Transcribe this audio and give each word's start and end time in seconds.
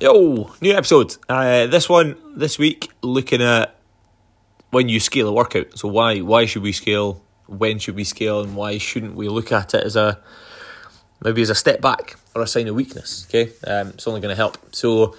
Yo, 0.00 0.48
new 0.60 0.76
episode. 0.76 1.16
Uh, 1.28 1.66
this 1.66 1.88
one 1.88 2.14
this 2.36 2.56
week 2.56 2.88
looking 3.02 3.42
at 3.42 3.74
when 4.70 4.88
you 4.88 5.00
scale 5.00 5.26
a 5.26 5.32
workout. 5.32 5.76
So 5.76 5.88
why 5.88 6.20
why 6.20 6.46
should 6.46 6.62
we 6.62 6.70
scale? 6.70 7.20
When 7.48 7.80
should 7.80 7.96
we 7.96 8.04
scale? 8.04 8.42
And 8.42 8.54
why 8.54 8.78
shouldn't 8.78 9.16
we 9.16 9.28
look 9.28 9.50
at 9.50 9.74
it 9.74 9.82
as 9.82 9.96
a 9.96 10.20
maybe 11.20 11.42
as 11.42 11.50
a 11.50 11.54
step 11.56 11.80
back 11.80 12.14
or 12.36 12.42
a 12.42 12.46
sign 12.46 12.68
of 12.68 12.76
weakness? 12.76 13.26
Okay, 13.28 13.50
um, 13.66 13.88
it's 13.88 14.06
only 14.06 14.20
going 14.20 14.30
to 14.30 14.36
help. 14.36 14.56
So 14.70 15.16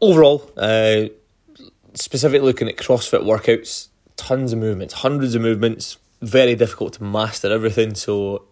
overall, 0.00 0.50
uh, 0.56 1.08
specifically 1.92 2.46
looking 2.46 2.68
at 2.68 2.78
CrossFit 2.78 3.24
workouts, 3.24 3.88
tons 4.16 4.54
of 4.54 4.58
movements, 4.58 4.94
hundreds 4.94 5.34
of 5.34 5.42
movements. 5.42 5.98
Very 6.22 6.54
difficult 6.54 6.94
to 6.94 7.04
master 7.04 7.52
everything. 7.52 7.94
So 7.94 8.46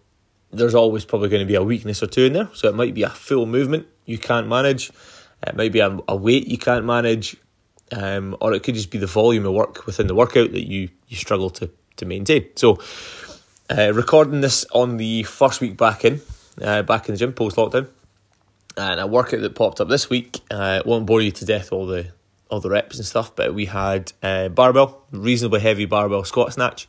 there's 0.51 0.75
always 0.75 1.03
probably 1.03 1.29
going 1.29 1.41
to 1.41 1.47
be 1.47 1.55
a 1.55 1.63
weakness 1.63 2.03
or 2.03 2.07
two 2.07 2.25
in 2.25 2.33
there. 2.33 2.49
So 2.53 2.69
it 2.69 2.75
might 2.75 2.93
be 2.93 3.01
a 3.01 3.09
full 3.09 3.47
movement 3.47 3.87
you 4.09 4.17
can't 4.17 4.47
manage, 4.47 4.91
it 5.45 5.55
might 5.55 5.71
be 5.71 5.79
a, 5.79 5.97
a 6.07 6.15
weight 6.15 6.47
you 6.47 6.57
can't 6.57 6.85
manage, 6.85 7.37
um, 7.91 8.35
or 8.41 8.53
it 8.53 8.63
could 8.63 8.75
just 8.75 8.91
be 8.91 8.97
the 8.97 9.07
volume 9.07 9.45
of 9.45 9.53
work 9.53 9.85
within 9.85 10.07
the 10.07 10.15
workout 10.15 10.51
that 10.51 10.67
you, 10.67 10.89
you 11.07 11.17
struggle 11.17 11.49
to, 11.51 11.69
to 11.97 12.05
maintain. 12.05 12.47
So, 12.55 12.79
uh, 13.69 13.93
recording 13.93 14.41
this 14.41 14.65
on 14.71 14.97
the 14.97 15.23
first 15.23 15.61
week 15.61 15.77
back 15.77 16.03
in, 16.03 16.21
uh, 16.61 16.81
back 16.83 17.07
in 17.07 17.13
the 17.13 17.19
gym 17.19 17.33
post 17.33 17.55
lockdown, 17.55 17.87
and 18.77 18.99
a 18.99 19.07
workout 19.07 19.41
that 19.41 19.55
popped 19.55 19.81
up 19.81 19.89
this 19.89 20.09
week. 20.09 20.39
Uh, 20.49 20.81
won't 20.85 21.05
bore 21.05 21.21
you 21.21 21.31
to 21.31 21.45
death 21.45 21.71
all 21.71 21.85
the 21.85 22.07
all 22.49 22.59
the 22.59 22.69
reps 22.69 22.97
and 22.97 23.05
stuff, 23.05 23.35
but 23.35 23.53
we 23.53 23.65
had 23.65 24.11
uh, 24.23 24.49
barbell, 24.49 25.03
reasonably 25.11 25.59
heavy 25.59 25.85
barbell 25.85 26.23
squat 26.23 26.53
snatch. 26.53 26.87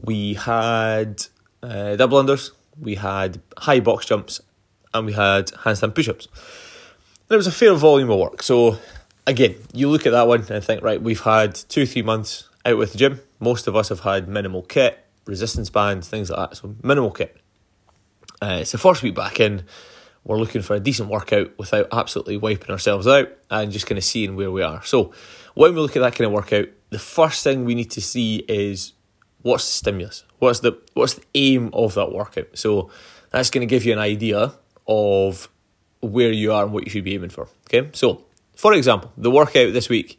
We 0.00 0.34
had 0.34 1.24
uh, 1.62 1.96
double 1.96 2.22
unders, 2.22 2.52
we 2.80 2.94
had 2.94 3.40
high 3.58 3.80
box 3.80 4.06
jumps, 4.06 4.40
and 4.96 5.06
we 5.06 5.12
had 5.12 5.46
handstand 5.48 5.94
push 5.94 6.08
ups. 6.08 6.28
And 7.28 7.34
it 7.34 7.36
was 7.36 7.46
a 7.46 7.52
fair 7.52 7.74
volume 7.74 8.10
of 8.10 8.18
work. 8.18 8.42
So, 8.42 8.78
again, 9.26 9.56
you 9.72 9.88
look 9.88 10.06
at 10.06 10.12
that 10.12 10.28
one 10.28 10.44
and 10.50 10.62
think, 10.62 10.82
right, 10.82 11.00
we've 11.00 11.20
had 11.20 11.54
two, 11.54 11.86
three 11.86 12.02
months 12.02 12.48
out 12.64 12.78
with 12.78 12.92
the 12.92 12.98
gym. 12.98 13.20
Most 13.40 13.66
of 13.66 13.76
us 13.76 13.88
have 13.88 14.00
had 14.00 14.28
minimal 14.28 14.62
kit, 14.62 15.04
resistance 15.26 15.70
bands, 15.70 16.08
things 16.08 16.30
like 16.30 16.50
that. 16.50 16.56
So, 16.56 16.74
minimal 16.82 17.10
kit. 17.10 17.36
Uh, 18.40 18.58
it's 18.60 18.72
the 18.72 18.78
first 18.78 19.02
week 19.02 19.14
back 19.14 19.40
in. 19.40 19.64
We're 20.24 20.38
looking 20.38 20.62
for 20.62 20.74
a 20.74 20.80
decent 20.80 21.08
workout 21.08 21.56
without 21.58 21.86
absolutely 21.92 22.36
wiping 22.36 22.70
ourselves 22.70 23.06
out 23.06 23.28
and 23.48 23.70
just 23.70 23.86
kind 23.86 23.96
of 23.96 24.04
seeing 24.04 24.34
where 24.34 24.50
we 24.50 24.62
are. 24.62 24.82
So, 24.84 25.12
when 25.54 25.74
we 25.74 25.80
look 25.80 25.96
at 25.96 26.00
that 26.00 26.14
kind 26.14 26.26
of 26.26 26.32
workout, 26.32 26.68
the 26.90 26.98
first 26.98 27.42
thing 27.42 27.64
we 27.64 27.74
need 27.74 27.90
to 27.92 28.00
see 28.00 28.44
is 28.48 28.92
what's 29.42 29.64
the 29.64 29.72
stimulus? 29.72 30.24
What's 30.38 30.60
the 30.60 30.78
what's 30.94 31.14
the 31.14 31.24
aim 31.34 31.70
of 31.72 31.94
that 31.94 32.12
workout? 32.12 32.58
So 32.58 32.90
that's 33.30 33.50
going 33.50 33.66
to 33.66 33.70
give 33.70 33.84
you 33.84 33.92
an 33.92 33.98
idea 33.98 34.54
of 34.86 35.48
where 36.00 36.32
you 36.32 36.52
are 36.52 36.64
and 36.64 36.72
what 36.72 36.84
you 36.84 36.90
should 36.90 37.04
be 37.04 37.14
aiming 37.14 37.30
for. 37.30 37.48
Okay, 37.66 37.88
so 37.92 38.24
for 38.54 38.72
example, 38.72 39.12
the 39.16 39.30
workout 39.30 39.72
this 39.72 39.88
week 39.88 40.18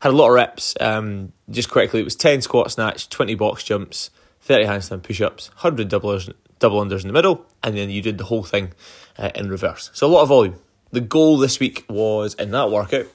had 0.00 0.12
a 0.12 0.16
lot 0.16 0.28
of 0.28 0.34
reps. 0.34 0.74
Um, 0.80 1.32
just 1.50 1.70
quickly, 1.70 2.00
it 2.00 2.04
was 2.04 2.16
ten 2.16 2.40
squat 2.42 2.70
snatch, 2.70 3.08
twenty 3.08 3.34
box 3.34 3.64
jumps, 3.64 4.10
thirty 4.40 4.64
handstand 4.64 5.02
push 5.02 5.20
ups, 5.20 5.50
hundred 5.56 5.88
doublers, 5.88 6.32
double 6.58 6.84
unders 6.84 7.02
in 7.02 7.08
the 7.08 7.12
middle, 7.12 7.46
and 7.62 7.76
then 7.76 7.90
you 7.90 8.02
did 8.02 8.18
the 8.18 8.24
whole 8.24 8.42
thing 8.42 8.72
uh, 9.18 9.30
in 9.34 9.48
reverse. 9.48 9.90
So 9.94 10.06
a 10.06 10.08
lot 10.08 10.22
of 10.22 10.28
volume. 10.28 10.56
The 10.90 11.00
goal 11.00 11.38
this 11.38 11.58
week 11.58 11.86
was 11.88 12.34
in 12.34 12.50
that 12.50 12.70
workout 12.70 13.06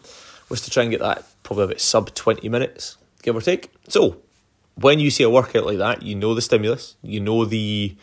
was 0.49 0.61
to 0.61 0.71
try 0.71 0.83
and 0.83 0.91
get 0.91 1.01
that 1.01 1.23
probably 1.43 1.65
about 1.65 1.79
sub 1.79 2.13
twenty 2.15 2.49
minutes, 2.49 2.97
give 3.21 3.35
or 3.35 3.41
take. 3.41 3.71
So 3.87 4.17
when 4.75 4.99
you 4.99 5.11
see 5.11 5.23
a 5.23 5.29
workout 5.29 5.65
like 5.65 5.77
that, 5.77 6.01
you 6.03 6.15
know 6.15 6.33
the 6.33 6.41
stimulus, 6.41 6.95
you 7.01 7.19
know 7.19 7.45
the 7.45 7.95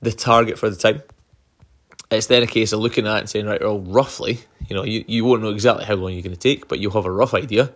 the 0.00 0.12
target 0.12 0.58
for 0.58 0.68
the 0.68 0.76
time 0.76 1.02
it's 2.12 2.26
then 2.26 2.42
a 2.42 2.46
case 2.46 2.72
of 2.72 2.80
looking 2.80 3.06
at 3.06 3.16
it 3.16 3.20
and 3.20 3.30
saying, 3.30 3.46
right, 3.46 3.60
well, 3.60 3.80
roughly, 3.80 4.40
you 4.68 4.76
know, 4.76 4.84
you, 4.84 5.04
you 5.06 5.24
won't 5.24 5.42
know 5.42 5.50
exactly 5.50 5.84
how 5.84 5.94
long 5.94 6.12
you're 6.12 6.22
going 6.22 6.36
to 6.36 6.38
take, 6.38 6.68
but 6.68 6.78
you'll 6.78 6.92
have 6.92 7.06
a 7.06 7.10
rough 7.10 7.34
idea. 7.34 7.72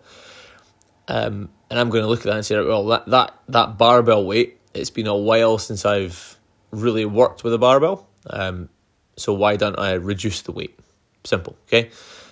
Um, 1.09 1.48
and 1.70 1.78
I'm 1.78 1.91
going 1.91 2.03
to 2.03 2.09
look 2.09 2.20
at 2.20 2.27
that 2.27 2.37
and 2.37 2.47
say, 2.47 2.56
right, 2.56 2.67
well, 2.67 2.87
that, 2.87 3.06
that, 3.06 3.34
that 3.48 3.78
barbell 3.78 4.25
weight, 4.25 4.59
it's 4.75 4.91
been 4.91 5.06
a 5.06 5.16
while 5.16 5.59
since 5.59 5.84
I've 5.84 6.37
really 6.71 7.05
worked 7.05 7.44
with 7.44 7.55
a 7.55 7.59
barbell. 7.59 8.06
Um, 8.28 8.69
so 9.16 9.33
why 9.33 9.56
don't 9.56 9.78
I 9.78 9.93
reduce 9.93 10.43
the 10.43 10.53
weight? 10.53 10.78
Simple, 11.25 11.56
okay? 11.69 11.91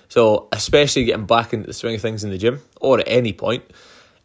So, 0.09 0.49
especially 0.53 1.05
getting 1.05 1.27
back 1.27 1.53
into 1.53 1.67
the 1.67 1.73
swing 1.73 1.95
of 1.95 2.01
things 2.01 2.23
in 2.23 2.31
the 2.31 2.39
gym 2.39 2.61
or 2.81 3.01
at 3.01 3.09
any 3.09 3.33
point, 3.33 3.65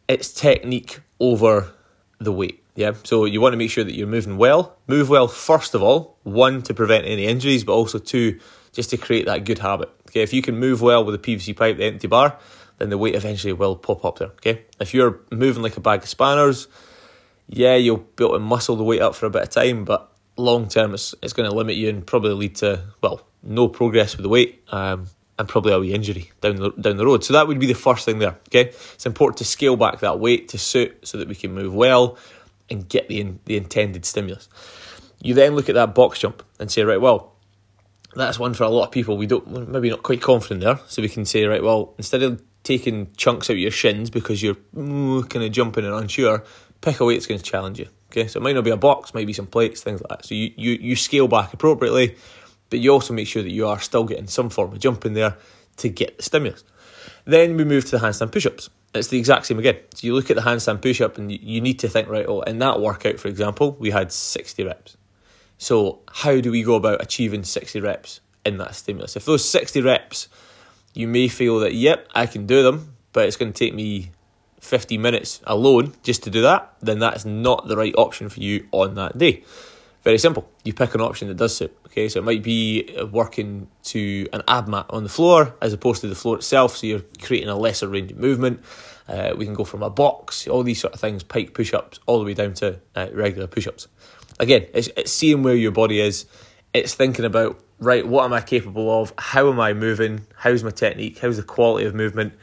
it's 0.07 0.33
technique 0.33 0.99
over 1.19 1.71
the 2.19 2.31
weight. 2.31 2.63
Yeah, 2.79 2.93
so 3.03 3.25
you 3.25 3.41
want 3.41 3.51
to 3.51 3.57
make 3.57 3.71
sure 3.71 3.83
that 3.83 3.93
you're 3.93 4.07
moving 4.07 4.37
well. 4.37 4.77
Move 4.87 5.09
well 5.09 5.27
first 5.27 5.75
of 5.75 5.83
all, 5.83 6.17
one 6.23 6.61
to 6.61 6.73
prevent 6.73 7.03
any 7.03 7.25
injuries, 7.25 7.65
but 7.65 7.73
also 7.73 7.99
two 7.99 8.39
just 8.71 8.91
to 8.91 8.97
create 8.97 9.25
that 9.25 9.43
good 9.43 9.59
habit. 9.59 9.89
Okay, 10.07 10.21
if 10.21 10.31
you 10.31 10.41
can 10.41 10.57
move 10.57 10.81
well 10.81 11.03
with 11.03 11.21
the 11.21 11.35
PVC 11.35 11.57
pipe, 11.57 11.75
the 11.75 11.83
empty 11.83 12.07
bar, 12.07 12.39
then 12.77 12.89
the 12.89 12.97
weight 12.97 13.15
eventually 13.15 13.51
will 13.51 13.75
pop 13.75 14.05
up 14.05 14.19
there. 14.19 14.29
Okay, 14.29 14.63
if 14.79 14.93
you're 14.93 15.19
moving 15.29 15.61
like 15.61 15.75
a 15.75 15.81
bag 15.81 16.03
of 16.03 16.07
spanners, 16.07 16.69
yeah, 17.49 17.75
you'll 17.75 17.97
be 17.97 18.23
able 18.23 18.35
to 18.35 18.39
muscle 18.39 18.77
the 18.77 18.85
weight 18.85 19.01
up 19.01 19.13
for 19.13 19.25
a 19.25 19.29
bit 19.29 19.41
of 19.41 19.49
time, 19.49 19.83
but 19.83 20.09
long 20.37 20.69
term, 20.69 20.93
it's, 20.93 21.13
it's 21.21 21.33
going 21.33 21.49
to 21.49 21.53
limit 21.53 21.75
you 21.75 21.89
and 21.89 22.07
probably 22.07 22.31
lead 22.31 22.55
to 22.57 22.81
well, 23.03 23.27
no 23.43 23.67
progress 23.67 24.15
with 24.15 24.23
the 24.23 24.29
weight. 24.29 24.63
Um, 24.69 25.07
and 25.37 25.47
probably 25.47 25.71
a 25.71 25.79
wee 25.79 25.93
injury 25.93 26.31
down 26.41 26.57
the 26.57 26.71
down 26.71 26.97
the 26.97 27.05
road. 27.05 27.23
So 27.23 27.31
that 27.31 27.47
would 27.47 27.59
be 27.59 27.65
the 27.65 27.73
first 27.73 28.03
thing 28.03 28.19
there. 28.19 28.37
Okay, 28.49 28.71
it's 28.71 29.05
important 29.05 29.37
to 29.37 29.45
scale 29.45 29.77
back 29.77 30.01
that 30.01 30.19
weight 30.19 30.49
to 30.49 30.57
suit 30.57 31.07
so 31.07 31.17
that 31.17 31.29
we 31.29 31.35
can 31.35 31.53
move 31.53 31.73
well 31.73 32.17
and 32.69 32.87
get 32.87 33.07
the, 33.07 33.33
the 33.45 33.57
intended 33.57 34.05
stimulus. 34.05 34.49
You 35.21 35.33
then 35.33 35.55
look 35.55 35.69
at 35.69 35.75
that 35.75 35.95
box 35.95 36.19
jump 36.19 36.43
and 36.59 36.71
say, 36.71 36.83
right, 36.83 37.01
well, 37.01 37.35
that's 38.15 38.39
one 38.39 38.53
for 38.53 38.63
a 38.63 38.69
lot 38.69 38.85
of 38.85 38.91
people. 38.91 39.17
We 39.17 39.27
don't 39.27 39.69
maybe 39.69 39.89
not 39.89 40.03
quite 40.03 40.21
confident 40.21 40.61
there, 40.61 40.79
so 40.87 41.01
we 41.01 41.09
can 41.09 41.25
say, 41.25 41.45
right, 41.45 41.63
well, 41.63 41.93
instead 41.97 42.23
of 42.23 42.41
taking 42.63 43.11
chunks 43.15 43.49
out 43.49 43.57
your 43.57 43.71
shins 43.71 44.09
because 44.09 44.41
you're 44.41 44.57
kind 44.73 45.43
of 45.43 45.51
jumping 45.51 45.85
and 45.85 45.93
unsure, 45.93 46.43
pick 46.81 46.99
a 46.99 47.05
weight 47.05 47.15
that's 47.15 47.27
going 47.27 47.39
to 47.39 47.45
challenge 47.45 47.79
you. 47.79 47.87
Okay, 48.11 48.27
so 48.27 48.39
it 48.39 48.43
might 48.43 48.55
not 48.55 48.63
be 48.63 48.71
a 48.71 48.77
box, 48.77 49.13
might 49.13 49.27
be 49.27 49.33
some 49.33 49.45
plates, 49.45 49.81
things 49.83 50.01
like 50.01 50.09
that. 50.09 50.25
So 50.25 50.33
you, 50.33 50.51
you, 50.55 50.71
you 50.71 50.95
scale 50.95 51.27
back 51.27 51.53
appropriately, 51.53 52.15
but 52.69 52.79
you 52.79 52.91
also 52.91 53.13
make 53.13 53.27
sure 53.27 53.43
that 53.43 53.51
you 53.51 53.67
are 53.67 53.79
still 53.79 54.03
getting 54.03 54.27
some 54.27 54.49
form 54.49 54.71
of 54.71 54.79
jump 54.79 55.05
in 55.05 55.13
there 55.13 55.37
to 55.79 55.89
get 55.89 56.17
the 56.17 56.23
stimulus. 56.23 56.63
Then 57.25 57.57
we 57.57 57.63
move 57.63 57.85
to 57.85 57.91
the 57.91 58.05
handstand 58.05 58.31
push 58.31 58.45
ups 58.45 58.69
it's 58.93 59.09
the 59.09 59.19
exact 59.19 59.45
same 59.45 59.59
again. 59.59 59.77
So 59.93 60.07
you 60.07 60.15
look 60.15 60.29
at 60.29 60.35
the 60.35 60.41
handstand 60.41 60.81
push 60.81 61.01
up 61.01 61.17
and 61.17 61.31
you 61.31 61.61
need 61.61 61.79
to 61.79 61.89
think, 61.89 62.09
right, 62.09 62.25
oh, 62.27 62.41
in 62.41 62.59
that 62.59 62.79
workout, 62.79 63.19
for 63.19 63.27
example, 63.27 63.75
we 63.79 63.91
had 63.91 64.11
60 64.11 64.63
reps. 64.63 64.97
So 65.57 65.99
how 66.11 66.39
do 66.39 66.51
we 66.51 66.63
go 66.63 66.75
about 66.75 67.01
achieving 67.01 67.43
60 67.43 67.79
reps 67.81 68.21
in 68.45 68.57
that 68.57 68.75
stimulus? 68.75 69.15
If 69.15 69.25
those 69.25 69.47
60 69.47 69.81
reps, 69.81 70.27
you 70.93 71.07
may 71.07 71.27
feel 71.27 71.59
that, 71.59 71.73
yep, 71.73 72.07
I 72.15 72.25
can 72.25 72.47
do 72.47 72.63
them, 72.63 72.95
but 73.13 73.25
it's 73.25 73.37
going 73.37 73.53
to 73.53 73.57
take 73.57 73.75
me 73.75 74.11
50 74.59 74.97
minutes 74.97 75.41
alone 75.45 75.93
just 76.03 76.23
to 76.23 76.29
do 76.29 76.41
that, 76.41 76.73
then 76.81 76.99
that's 76.99 77.25
not 77.25 77.67
the 77.67 77.77
right 77.77 77.93
option 77.97 78.29
for 78.29 78.39
you 78.39 78.67
on 78.71 78.95
that 78.95 79.17
day. 79.17 79.43
Very 80.03 80.17
simple. 80.17 80.49
You 80.63 80.73
pick 80.73 80.95
an 80.95 81.01
option 81.01 81.27
that 81.27 81.37
does 81.37 81.55
suit. 81.55 81.75
Okay, 81.87 82.07
so 82.07 82.19
it 82.19 82.23
might 82.23 82.41
be 82.41 82.97
working 83.11 83.67
to 83.83 84.27
an 84.31 84.41
ab 84.47 84.67
mat 84.67 84.85
on 84.89 85.03
the 85.03 85.09
floor 85.09 85.55
as 85.61 85.73
opposed 85.73 86.01
to 86.01 86.07
the 86.07 86.15
floor 86.15 86.37
itself, 86.37 86.77
so 86.77 86.87
you're 86.87 87.03
creating 87.21 87.49
a 87.49 87.55
lesser 87.57 87.87
range 87.87 88.11
of 88.11 88.17
movement. 88.17 88.61
Uh, 89.07 89.33
we 89.35 89.43
can 89.43 89.55
go 89.55 89.63
from 89.63 89.83
a 89.83 89.89
box, 89.89 90.47
all 90.47 90.63
these 90.63 90.79
sort 90.79 90.93
of 90.93 90.99
things, 90.99 91.23
pike 91.23 91.53
push 91.53 91.73
ups, 91.73 91.99
all 92.05 92.19
the 92.19 92.25
way 92.25 92.33
down 92.33 92.53
to 92.53 92.79
uh, 92.95 93.07
regular 93.11 93.47
push 93.47 93.67
ups. 93.67 93.87
Again, 94.39 94.67
it's, 94.73 94.87
it's 94.95 95.11
seeing 95.11 95.43
where 95.43 95.55
your 95.55 95.71
body 95.71 95.99
is, 95.99 96.25
it's 96.73 96.93
thinking 96.93 97.25
about, 97.25 97.59
right, 97.79 98.07
what 98.07 98.23
am 98.23 98.33
I 98.33 98.41
capable 98.41 99.01
of? 99.01 99.13
How 99.17 99.51
am 99.51 99.59
I 99.59 99.73
moving? 99.73 100.27
How's 100.35 100.63
my 100.63 100.69
technique? 100.69 101.17
How's 101.19 101.37
the 101.37 101.43
quality 101.43 101.87
of 101.87 101.95
movement? 101.95 102.33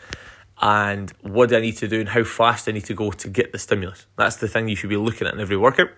And 0.61 1.11
what 1.23 1.51
do 1.51 1.57
I 1.57 1.61
need 1.61 1.77
to 1.79 1.89
do 1.89 2.01
and 2.01 2.09
how 2.09 2.25
fast 2.25 2.69
I 2.69 2.73
need 2.73 2.87
to 2.87 2.95
go 2.95 3.13
to 3.13 3.29
get 3.29 3.53
the 3.53 3.59
stimulus? 3.59 4.07
That's 4.17 4.37
the 4.37 4.49
thing 4.49 4.69
you 4.69 4.77
should 4.77 4.91
be 4.91 4.97
looking 4.97 5.27
at 5.27 5.35
in 5.35 5.41
every 5.41 5.57
workout. 5.57 5.91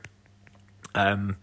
Um, 0.95 1.37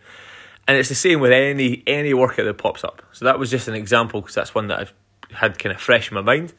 and 0.68 0.78
it's 0.78 0.90
the 0.90 0.96
same 0.96 1.20
with 1.20 1.32
any 1.32 1.84
any 1.86 2.14
workout 2.14 2.46
that 2.46 2.58
pops 2.58 2.84
up. 2.84 3.02
So 3.12 3.26
that 3.26 3.38
was 3.38 3.52
just 3.52 3.68
an 3.68 3.76
example 3.76 4.22
because 4.22 4.36
that's 4.36 4.56
one 4.56 4.68
that 4.68 4.80
I've 4.80 4.94
had 5.32 5.60
kind 5.60 5.74
of 5.74 5.82
fresh 5.82 6.10
in 6.10 6.16
my 6.16 6.22
mind. 6.22 6.54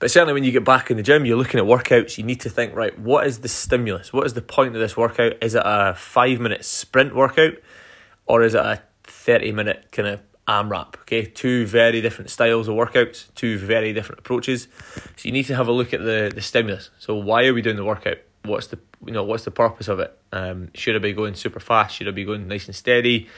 But 0.00 0.10
certainly 0.10 0.32
when 0.32 0.44
you 0.44 0.50
get 0.50 0.64
back 0.64 0.90
in 0.90 0.96
the 0.96 1.02
gym, 1.02 1.26
you're 1.26 1.36
looking 1.36 1.60
at 1.60 1.66
workouts, 1.66 2.16
you 2.16 2.24
need 2.24 2.40
to 2.40 2.50
think, 2.50 2.74
right, 2.74 2.98
what 2.98 3.26
is 3.26 3.40
the 3.40 3.48
stimulus? 3.48 4.14
What 4.14 4.24
is 4.26 4.32
the 4.32 4.40
point 4.42 4.74
of 4.74 4.80
this 4.80 4.96
workout? 4.96 5.34
Is 5.42 5.54
it 5.54 5.62
a 5.64 5.94
five 5.94 6.40
minute 6.40 6.64
sprint 6.64 7.14
workout 7.14 7.52
or 8.26 8.42
is 8.42 8.54
it 8.54 8.60
a 8.60 8.82
30 9.04 9.52
minute 9.52 9.88
kind 9.92 10.08
of 10.08 10.22
AMRAP? 10.48 10.98
Okay, 11.02 11.26
two 11.26 11.66
very 11.66 12.00
different 12.00 12.30
styles 12.30 12.66
of 12.66 12.76
workouts, 12.76 13.26
two 13.34 13.58
very 13.58 13.92
different 13.92 14.20
approaches. 14.20 14.68
So 15.16 15.28
you 15.28 15.32
need 15.32 15.44
to 15.44 15.56
have 15.56 15.68
a 15.68 15.72
look 15.72 15.92
at 15.92 16.00
the, 16.00 16.32
the 16.34 16.40
stimulus. 16.40 16.88
So 16.98 17.14
why 17.14 17.44
are 17.44 17.52
we 17.52 17.60
doing 17.60 17.76
the 17.76 17.84
workout? 17.84 18.18
What's 18.44 18.68
the 18.68 18.78
you 19.04 19.12
know 19.12 19.24
what's 19.24 19.44
the 19.44 19.50
purpose 19.50 19.88
of 19.88 20.00
it? 20.00 20.16
Um, 20.32 20.70
should 20.74 20.96
I 20.96 20.98
be 20.98 21.12
going 21.12 21.34
super 21.34 21.60
fast? 21.60 21.96
Should 21.96 22.08
I 22.08 22.12
be 22.12 22.24
going 22.24 22.48
nice 22.48 22.66
and 22.66 22.74
steady? 22.74 23.28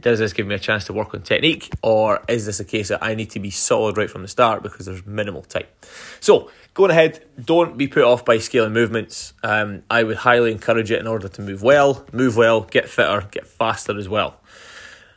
Does 0.00 0.20
this 0.20 0.32
give 0.32 0.46
me 0.46 0.54
a 0.54 0.58
chance 0.58 0.86
to 0.86 0.94
work 0.94 1.12
on 1.14 1.22
technique, 1.22 1.70
or 1.82 2.22
is 2.28 2.46
this 2.46 2.60
a 2.60 2.64
case 2.64 2.88
that 2.88 3.02
I 3.02 3.14
need 3.14 3.30
to 3.32 3.40
be 3.40 3.50
solid 3.50 3.98
right 3.98 4.10
from 4.10 4.22
the 4.22 4.28
start 4.28 4.62
because 4.62 4.86
there's 4.86 5.04
minimal 5.04 5.42
time? 5.42 5.66
So 6.20 6.50
going 6.72 6.90
ahead, 6.90 7.22
don't 7.42 7.76
be 7.76 7.86
put 7.86 8.02
off 8.02 8.24
by 8.24 8.38
scaling 8.38 8.72
movements. 8.72 9.34
Um, 9.42 9.82
I 9.90 10.02
would 10.02 10.16
highly 10.16 10.50
encourage 10.50 10.90
it 10.90 10.98
in 10.98 11.06
order 11.06 11.28
to 11.28 11.42
move 11.42 11.62
well, 11.62 12.06
move 12.12 12.36
well, 12.36 12.62
get 12.62 12.88
fitter, 12.88 13.28
get 13.30 13.46
faster 13.46 13.98
as 13.98 14.08
well. 14.08 14.40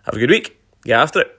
Have 0.04 0.16
a 0.16 0.20
good 0.20 0.30
week. 0.30 0.60
Get 0.84 1.00
after 1.00 1.22
it. 1.22 1.39